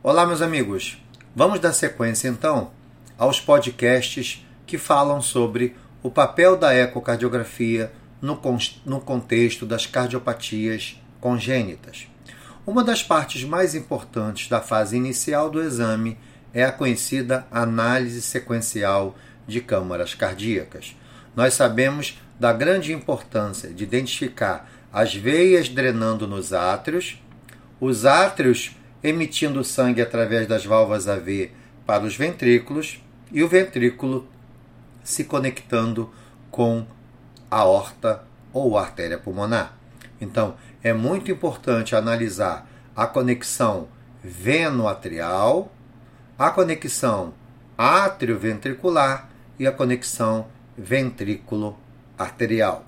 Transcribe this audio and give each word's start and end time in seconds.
Olá, 0.00 0.24
meus 0.24 0.40
amigos. 0.40 0.96
Vamos 1.34 1.58
dar 1.58 1.72
sequência 1.72 2.28
então 2.28 2.70
aos 3.18 3.40
podcasts 3.40 4.46
que 4.64 4.78
falam 4.78 5.20
sobre 5.20 5.74
o 6.04 6.08
papel 6.08 6.56
da 6.56 6.72
ecocardiografia 6.72 7.90
no, 8.22 8.40
no 8.86 9.00
contexto 9.00 9.66
das 9.66 9.86
cardiopatias 9.86 11.02
congênitas. 11.20 12.06
Uma 12.64 12.84
das 12.84 13.02
partes 13.02 13.42
mais 13.42 13.74
importantes 13.74 14.48
da 14.48 14.60
fase 14.60 14.96
inicial 14.96 15.50
do 15.50 15.60
exame 15.60 16.16
é 16.54 16.62
a 16.62 16.70
conhecida 16.70 17.44
análise 17.50 18.22
sequencial 18.22 19.16
de 19.48 19.60
câmaras 19.60 20.14
cardíacas. 20.14 20.94
Nós 21.34 21.54
sabemos 21.54 22.22
da 22.38 22.52
grande 22.52 22.92
importância 22.92 23.70
de 23.70 23.82
identificar 23.82 24.70
as 24.92 25.12
veias 25.12 25.68
drenando 25.68 26.24
nos 26.24 26.52
átrios, 26.52 27.20
os 27.80 28.06
átrios 28.06 28.77
emitindo 29.02 29.64
sangue 29.64 30.02
através 30.02 30.46
das 30.46 30.64
válvulas 30.64 31.08
AV 31.08 31.50
para 31.86 32.04
os 32.04 32.16
ventrículos 32.16 33.02
e 33.30 33.42
o 33.42 33.48
ventrículo 33.48 34.26
se 35.02 35.24
conectando 35.24 36.12
com 36.50 36.86
a 37.50 37.58
aorta 37.58 38.24
ou 38.52 38.76
artéria 38.76 39.16
pulmonar. 39.18 39.76
Então, 40.20 40.56
é 40.82 40.92
muito 40.92 41.30
importante 41.30 41.96
analisar 41.96 42.68
a 42.94 43.06
conexão 43.06 43.88
veno-atrial, 44.22 45.72
a 46.38 46.50
conexão 46.50 47.32
átrio-ventricular 47.76 49.28
e 49.58 49.66
a 49.66 49.72
conexão 49.72 50.46
ventrículo-arterial. 50.76 52.84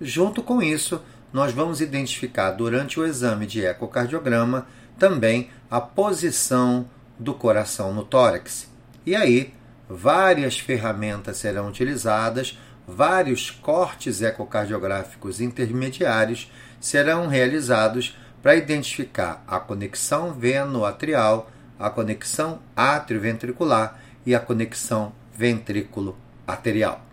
Junto 0.00 0.42
com 0.42 0.62
isso, 0.62 1.02
nós 1.32 1.52
vamos 1.52 1.80
identificar 1.80 2.50
durante 2.50 3.00
o 3.00 3.06
exame 3.06 3.46
de 3.46 3.64
ecocardiograma 3.64 4.66
também 4.98 5.50
a 5.70 5.80
posição 5.80 6.88
do 7.18 7.34
coração 7.34 7.92
no 7.92 8.04
tórax. 8.04 8.70
E 9.04 9.14
aí, 9.14 9.54
várias 9.88 10.58
ferramentas 10.58 11.38
serão 11.38 11.68
utilizadas, 11.68 12.58
vários 12.86 13.50
cortes 13.50 14.22
ecocardiográficos 14.22 15.40
intermediários 15.40 16.50
serão 16.80 17.26
realizados 17.26 18.16
para 18.42 18.54
identificar 18.54 19.42
a 19.46 19.58
conexão 19.58 20.32
veno-atrial, 20.32 21.50
a 21.78 21.90
conexão 21.90 22.60
átrio-ventricular 22.76 24.00
e 24.24 24.34
a 24.34 24.40
conexão 24.40 25.12
ventrículo-arterial. 25.34 27.04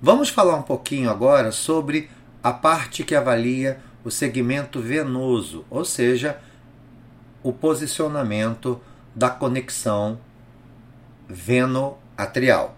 Vamos 0.00 0.28
falar 0.28 0.56
um 0.56 0.62
pouquinho 0.62 1.10
agora 1.10 1.52
sobre 1.52 2.10
a 2.42 2.52
parte 2.52 3.04
que 3.04 3.14
avalia 3.14 3.78
o 4.04 4.10
segmento 4.10 4.80
venoso, 4.80 5.64
ou 5.70 5.84
seja, 5.84 6.38
o 7.44 7.52
posicionamento 7.52 8.80
da 9.14 9.30
conexão 9.30 10.18
veno-atrial. 11.28 12.76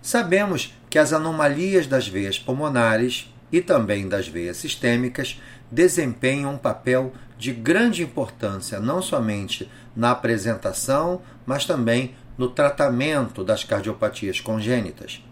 Sabemos 0.00 0.72
que 0.88 0.98
as 0.98 1.12
anomalias 1.12 1.86
das 1.86 2.08
veias 2.08 2.38
pulmonares 2.38 3.34
e 3.50 3.60
também 3.60 4.08
das 4.08 4.28
veias 4.28 4.56
sistêmicas 4.56 5.40
desempenham 5.70 6.54
um 6.54 6.58
papel 6.58 7.12
de 7.36 7.52
grande 7.52 8.02
importância 8.02 8.80
não 8.80 9.02
somente 9.02 9.70
na 9.94 10.12
apresentação, 10.12 11.20
mas 11.44 11.64
também 11.66 12.14
no 12.38 12.48
tratamento 12.48 13.42
das 13.42 13.64
cardiopatias 13.64 14.40
congênitas. 14.40 15.22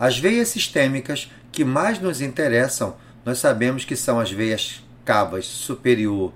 As 0.00 0.18
veias 0.18 0.48
sistêmicas 0.48 1.30
que 1.52 1.64
mais 1.64 2.00
nos 2.00 2.20
interessam, 2.22 2.96
nós 3.24 3.38
sabemos 3.38 3.84
que 3.84 3.94
são 3.94 4.18
as 4.18 4.32
veias 4.32 4.82
cavas 5.04 5.44
superior 5.44 6.32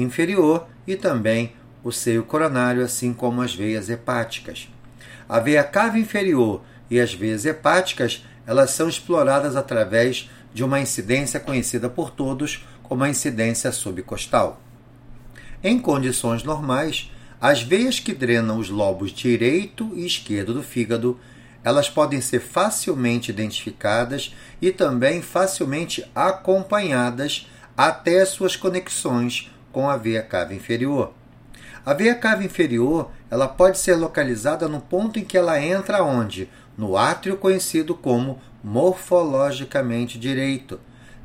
inferior 0.00 0.66
e 0.86 0.96
também 0.96 1.52
o 1.82 1.92
seio 1.92 2.24
coronário, 2.24 2.82
assim 2.82 3.12
como 3.12 3.42
as 3.42 3.54
veias 3.54 3.88
hepáticas. 3.88 4.68
A 5.28 5.40
veia 5.40 5.62
cava 5.62 5.98
inferior 5.98 6.62
e 6.90 7.00
as 7.00 7.14
veias 7.14 7.44
hepáticas, 7.44 8.24
elas 8.46 8.70
são 8.70 8.88
exploradas 8.88 9.56
através 9.56 10.30
de 10.52 10.64
uma 10.64 10.80
incidência 10.80 11.38
conhecida 11.38 11.88
por 11.88 12.10
todos 12.10 12.64
como 12.82 13.04
a 13.04 13.08
incidência 13.08 13.70
subcostal. 13.72 14.60
Em 15.62 15.78
condições 15.78 16.42
normais, 16.44 17.10
as 17.40 17.62
veias 17.62 18.00
que 18.00 18.14
drenam 18.14 18.58
os 18.58 18.70
lobos 18.70 19.12
direito 19.12 19.92
e 19.94 20.06
esquerdo 20.06 20.54
do 20.54 20.62
fígado, 20.62 21.18
elas 21.62 21.90
podem 21.90 22.20
ser 22.20 22.40
facilmente 22.40 23.30
identificadas 23.30 24.34
e 24.62 24.70
também 24.70 25.20
facilmente 25.20 26.04
acompanhadas 26.14 27.48
até 27.76 28.24
suas 28.24 28.56
conexões 28.56 29.50
com 29.76 29.90
a 29.90 29.98
veia 29.98 30.22
cava 30.22 30.54
inferior. 30.54 31.12
A 31.84 31.92
veia 31.92 32.14
cava 32.14 32.42
inferior, 32.42 33.10
ela 33.30 33.46
pode 33.46 33.76
ser 33.76 33.94
localizada 33.94 34.66
no 34.66 34.80
ponto 34.80 35.18
em 35.18 35.22
que 35.22 35.36
ela 35.36 35.60
entra 35.60 36.02
onde? 36.02 36.48
No 36.78 36.96
átrio 36.96 37.36
conhecido 37.36 37.94
como 37.94 38.40
morfologicamente 38.64 40.18
direito. 40.18 40.80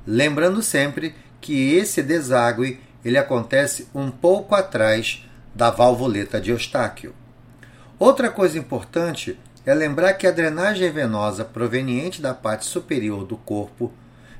Lembrando 0.06 0.62
sempre 0.62 1.16
que 1.39 1.75
esse 1.75 2.03
deságue 2.03 2.81
ele 3.06 3.17
acontece 3.17 3.88
um 3.95 4.12
pouco 4.12 4.53
atrás 4.53 5.25
da 5.56 5.69
valvuleta 5.69 6.41
de 6.41 6.51
Eustáquio. 6.51 7.16
Outra 7.97 8.29
coisa 8.29 8.59
importante 8.59 9.39
é 9.66 9.73
lembrar 9.73 10.16
que 10.16 10.28
a 10.28 10.31
drenagem 10.31 10.91
venosa 10.91 11.45
proveniente 11.45 12.22
da 12.22 12.33
parte 12.33 12.66
superior 12.66 13.23
do 13.23 13.38
corpo 13.38 13.94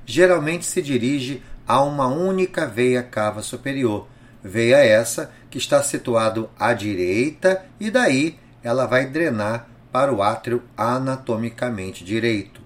geralmente 0.06 0.66
se 0.66 0.82
dirige 0.82 1.42
a 1.72 1.82
uma 1.82 2.06
única 2.08 2.68
veia 2.68 3.02
cava 3.02 3.42
superior, 3.42 4.06
veia 4.44 4.84
essa 4.84 5.32
que 5.50 5.58
está 5.58 5.82
situado 5.82 6.50
à 6.60 6.74
direita 6.74 7.66
e 7.80 7.90
daí 7.90 8.38
ela 8.62 8.86
vai 8.86 9.06
drenar 9.06 9.70
para 9.90 10.14
o 10.14 10.22
átrio 10.22 10.64
anatomicamente 10.76 12.04
direito. 12.04 12.60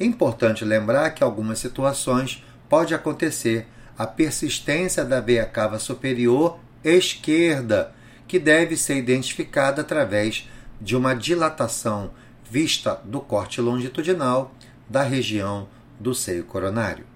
É 0.00 0.06
importante 0.06 0.64
lembrar 0.64 1.10
que 1.10 1.22
algumas 1.22 1.58
situações 1.58 2.42
pode 2.66 2.94
acontecer 2.94 3.66
a 3.98 4.06
persistência 4.06 5.04
da 5.04 5.20
veia 5.20 5.44
cava 5.44 5.78
superior 5.78 6.58
esquerda, 6.82 7.92
que 8.26 8.38
deve 8.38 8.74
ser 8.74 8.96
identificada 8.96 9.82
através 9.82 10.48
de 10.80 10.96
uma 10.96 11.12
dilatação 11.12 12.10
vista 12.50 12.98
do 13.04 13.20
corte 13.20 13.60
longitudinal 13.60 14.54
da 14.88 15.02
região 15.02 15.68
do 16.00 16.14
seio 16.14 16.44
coronário. 16.44 17.15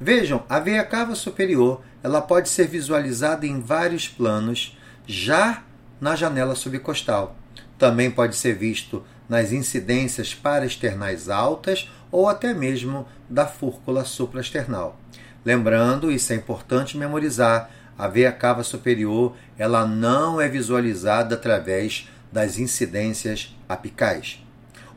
Vejam, 0.00 0.42
a 0.48 0.58
veia 0.58 0.82
cava 0.82 1.14
superior 1.14 1.82
ela 2.02 2.22
pode 2.22 2.48
ser 2.48 2.66
visualizada 2.66 3.46
em 3.46 3.60
vários 3.60 4.08
planos, 4.08 4.78
já 5.06 5.62
na 6.00 6.16
janela 6.16 6.54
subcostal. 6.54 7.36
Também 7.78 8.10
pode 8.10 8.34
ser 8.34 8.54
visto 8.54 9.04
nas 9.28 9.52
incidências 9.52 10.34
paraesternais 10.34 11.28
altas 11.28 11.90
ou 12.10 12.28
até 12.28 12.54
mesmo 12.54 13.06
da 13.28 13.46
fúrcula 13.46 14.04
supraesternal. 14.06 14.98
Lembrando, 15.44 16.10
isso 16.10 16.32
é 16.32 16.36
importante 16.36 16.96
memorizar, 16.96 17.70
a 17.98 18.08
veia 18.08 18.32
cava 18.32 18.62
superior 18.62 19.36
ela 19.58 19.86
não 19.86 20.40
é 20.40 20.48
visualizada 20.48 21.34
através 21.34 22.08
das 22.32 22.58
incidências 22.58 23.54
apicais. 23.68 24.42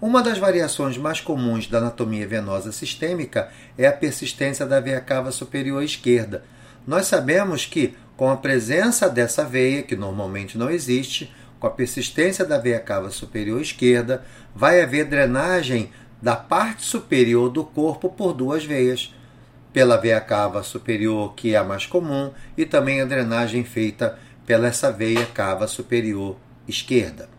Uma 0.04 0.22
das 0.22 0.38
variações 0.38 0.98
mais 0.98 1.22
comuns 1.22 1.66
da 1.66 1.78
anatomia 1.78 2.28
venosa 2.28 2.74
sistêmica 2.74 3.50
é 3.78 3.88
a 3.88 3.94
persistência 3.94 4.66
da 4.66 4.82
veia 4.82 5.00
cava 5.00 5.32
superior 5.32 5.82
esquerda. 5.82 6.44
Nós 6.86 7.08
sabemos 7.08 7.66
que, 7.66 7.96
com 8.18 8.30
a 8.30 8.36
presença 8.36 9.08
dessa 9.10 9.46
veia, 9.46 9.82
que 9.82 9.96
normalmente 9.96 10.58
não 10.58 10.70
existe, 10.70 11.34
com 11.58 11.68
a 11.68 11.70
persistência 11.70 12.44
da 12.44 12.58
veia 12.58 12.82
cava 12.82 13.12
superior 13.12 13.62
esquerda, 13.62 14.26
vai 14.54 14.82
haver 14.82 15.06
drenagem 15.06 15.90
da 16.22 16.36
parte 16.36 16.84
superior 16.84 17.50
do 17.50 17.64
corpo 17.64 18.10
por 18.10 18.34
duas 18.34 18.66
veias, 18.66 19.16
pela 19.72 19.96
veia 19.96 20.20
cava 20.20 20.64
superior, 20.64 21.34
que 21.34 21.56
é 21.56 21.58
a 21.58 21.64
mais 21.64 21.86
comum, 21.86 22.30
e 22.58 22.66
também 22.66 23.00
a 23.00 23.06
drenagem 23.06 23.64
feita 23.64 24.20
pela 24.46 24.68
essa 24.68 24.92
veia 24.92 25.26
cava 25.28 25.66
superior 25.66 26.36
esquerda. 26.68 27.33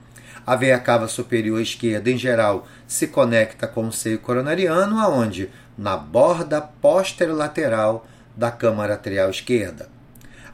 A 0.46 0.56
veia 0.56 0.78
cava 0.78 1.08
superior 1.08 1.60
esquerda, 1.60 2.10
em 2.10 2.18
geral, 2.18 2.66
se 2.86 3.06
conecta 3.06 3.66
com 3.66 3.86
o 3.86 3.92
seio 3.92 4.18
coronariano, 4.18 4.98
aonde? 4.98 5.50
Na 5.76 5.96
borda 5.96 6.60
posterolateral 6.60 8.06
da 8.36 8.50
câmara 8.50 8.94
atrial 8.94 9.30
esquerda. 9.30 9.88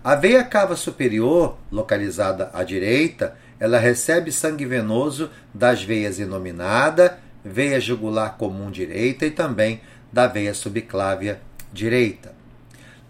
A 0.02 0.14
veia 0.14 0.44
cava 0.44 0.76
superior, 0.76 1.58
localizada 1.70 2.50
à 2.54 2.62
direita, 2.62 3.36
ela 3.58 3.78
recebe 3.78 4.32
sangue 4.32 4.64
venoso 4.64 5.30
das 5.52 5.82
veias 5.82 6.18
inominada, 6.18 7.18
veia 7.44 7.80
jugular 7.80 8.36
comum 8.38 8.70
direita 8.70 9.26
e 9.26 9.30
também 9.30 9.80
da 10.12 10.26
veia 10.26 10.54
subclávia 10.54 11.40
direita. 11.72 12.32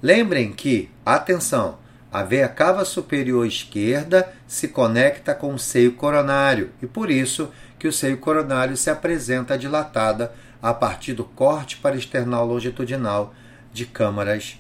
Lembrem 0.02 0.52
que, 0.52 0.90
atenção, 1.04 1.78
a 2.12 2.22
veia 2.24 2.48
cava 2.48 2.84
superior 2.84 3.46
esquerda 3.46 4.32
se 4.46 4.66
conecta 4.66 5.32
com 5.32 5.54
o 5.54 5.58
seio 5.58 5.92
coronário 5.92 6.70
e 6.82 6.86
por 6.86 7.08
isso 7.08 7.50
que 7.78 7.86
o 7.86 7.92
seio 7.92 8.18
coronário 8.18 8.76
se 8.76 8.90
apresenta 8.90 9.56
dilatada 9.56 10.32
a 10.60 10.74
partir 10.74 11.14
do 11.14 11.24
corte 11.24 11.76
para 11.76 11.96
external 11.96 12.44
longitudinal 12.46 13.32
de 13.72 13.86
câmaras 13.86 14.58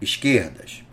esquerdas. 0.00 0.84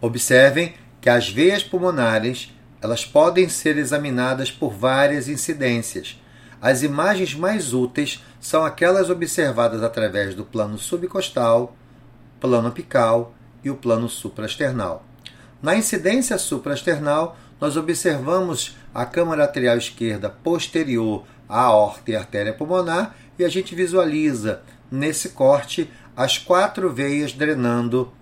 Observem 0.00 0.74
que 1.00 1.08
as 1.08 1.28
veias 1.28 1.62
pulmonares 1.62 2.54
elas 2.82 3.04
podem 3.04 3.48
ser 3.48 3.78
examinadas 3.78 4.50
por 4.52 4.70
várias 4.70 5.26
incidências. 5.26 6.20
As 6.60 6.82
imagens 6.82 7.34
mais 7.34 7.72
úteis 7.72 8.22
são 8.38 8.62
aquelas 8.62 9.08
observadas 9.08 9.82
através 9.82 10.34
do 10.34 10.44
plano 10.44 10.76
subcostal, 10.76 11.74
plano 12.38 12.68
apical 12.68 13.34
e 13.64 13.70
o 13.70 13.76
plano 13.76 14.08
supraesternal. 14.08 15.04
Na 15.62 15.74
incidência 15.74 16.36
supraesternal, 16.36 17.36
nós 17.60 17.76
observamos 17.76 18.76
a 18.94 19.06
câmara 19.06 19.44
arterial 19.44 19.78
esquerda 19.78 20.28
posterior 20.28 21.24
à 21.48 21.60
aorta 21.62 22.10
e 22.10 22.16
artéria 22.16 22.52
pulmonar 22.52 23.16
e 23.38 23.44
a 23.44 23.48
gente 23.48 23.74
visualiza 23.74 24.62
nesse 24.90 25.30
corte 25.30 25.90
as 26.16 26.38
quatro 26.38 26.92
veias 26.92 27.32
drenando 27.32 28.12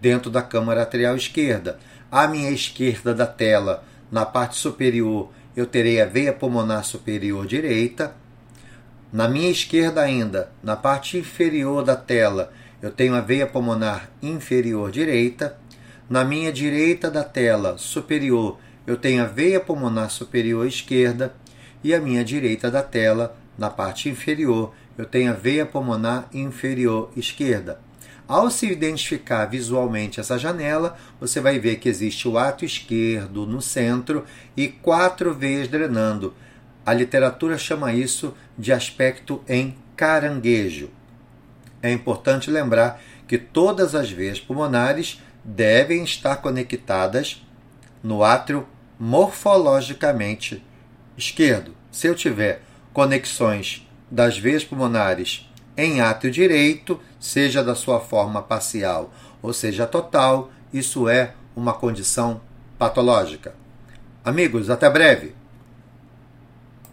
dentro 0.00 0.30
da 0.30 0.42
câmara 0.42 0.80
arterial 0.80 1.16
esquerda. 1.16 1.78
À 2.10 2.26
minha 2.26 2.50
esquerda 2.50 3.14
da 3.14 3.26
tela, 3.26 3.84
na 4.10 4.24
parte 4.24 4.56
superior, 4.56 5.30
eu 5.54 5.66
terei 5.66 6.00
a 6.00 6.06
veia 6.06 6.32
pulmonar 6.32 6.84
superior 6.84 7.46
direita. 7.46 8.14
Na 9.12 9.28
minha 9.28 9.50
esquerda 9.50 10.00
ainda, 10.00 10.50
na 10.62 10.76
parte 10.76 11.18
inferior 11.18 11.84
da 11.84 11.96
tela, 11.96 12.52
eu 12.80 12.90
tenho 12.90 13.14
a 13.14 13.20
veia 13.20 13.46
pulmonar 13.46 14.08
inferior 14.22 14.90
direita. 14.90 15.58
Na 16.08 16.24
minha 16.24 16.52
direita 16.52 17.10
da 17.10 17.24
tela 17.24 17.76
superior, 17.76 18.58
eu 18.86 18.96
tenho 18.96 19.22
a 19.22 19.26
veia 19.26 19.60
pulmonar 19.60 20.10
superior 20.10 20.66
esquerda. 20.66 21.34
E 21.82 21.92
a 21.94 22.00
minha 22.00 22.24
direita 22.24 22.70
da 22.70 22.82
tela, 22.82 23.36
na 23.56 23.68
parte 23.68 24.08
inferior, 24.08 24.72
eu 24.96 25.04
tenho 25.04 25.30
a 25.30 25.34
veia 25.34 25.66
pulmonar 25.66 26.28
inferior 26.32 27.10
esquerda. 27.16 27.80
Ao 28.26 28.50
se 28.50 28.66
identificar 28.66 29.46
visualmente 29.46 30.20
essa 30.20 30.38
janela, 30.38 30.96
você 31.18 31.40
vai 31.40 31.58
ver 31.58 31.76
que 31.76 31.88
existe 31.88 32.28
o 32.28 32.36
ato 32.36 32.64
esquerdo 32.64 33.46
no 33.46 33.62
centro 33.62 34.24
e 34.56 34.68
quatro 34.68 35.32
veias 35.32 35.66
drenando. 35.66 36.34
A 36.84 36.92
literatura 36.92 37.56
chama 37.56 37.92
isso 37.92 38.34
de 38.56 38.72
aspecto 38.72 39.42
em 39.48 39.74
caranguejo. 39.96 40.90
É 41.82 41.92
importante 41.92 42.50
lembrar 42.50 43.00
que 43.26 43.38
todas 43.38 43.94
as 43.94 44.10
veias 44.10 44.40
pulmonares 44.40 45.22
devem 45.44 46.02
estar 46.02 46.36
conectadas 46.36 47.44
no 48.02 48.22
átrio 48.22 48.66
morfologicamente 48.98 50.64
esquerdo. 51.16 51.74
Se 51.90 52.06
eu 52.06 52.14
tiver 52.14 52.62
conexões 52.92 53.86
das 54.10 54.38
veias 54.38 54.64
pulmonares 54.64 55.48
em 55.76 56.00
átrio 56.00 56.30
direito, 56.30 57.00
seja 57.20 57.62
da 57.62 57.74
sua 57.74 58.00
forma 58.00 58.42
parcial 58.42 59.12
ou 59.40 59.52
seja 59.52 59.86
total, 59.86 60.50
isso 60.72 61.08
é 61.08 61.34
uma 61.54 61.72
condição 61.72 62.40
patológica. 62.78 63.54
Amigos, 64.24 64.68
até 64.68 64.90
breve! 64.90 65.37